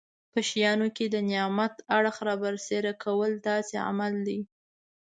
په 0.31 0.39
شیانو 0.49 0.87
کې 0.95 1.05
د 1.09 1.15
نعمت 1.29 1.73
اړخ 1.97 2.15
رابرسېره 2.27 2.93
کول 3.03 3.31
داسې 3.47 3.75
عمل 3.87 4.13
دی. 4.27 4.39